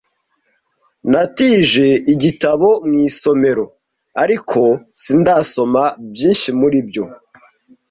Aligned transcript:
Natije 1.11 1.87
igitabo 2.13 2.67
mu 2.87 2.97
isomero, 3.09 3.65
ariko 4.23 4.59
sindasoma 5.03 5.83
byinshi 6.11 6.49
muri 6.59 6.79
byo. 6.87 7.03